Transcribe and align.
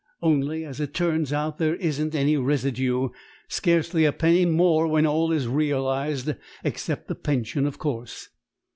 "Only, 0.23 0.65
as 0.65 0.79
it 0.79 0.95
turns 0.95 1.31
out, 1.31 1.59
there 1.59 1.75
isn't 1.75 2.15
any 2.15 2.35
residue 2.35 3.09
scarcely 3.47 4.03
a 4.03 4.11
penny 4.11 4.47
more 4.47 4.87
when 4.87 5.05
all 5.05 5.31
is 5.31 5.47
realised 5.47 6.33
except 6.63 7.07
the 7.07 7.13
pension, 7.13 7.67
of 7.67 7.77
course." 7.77 8.29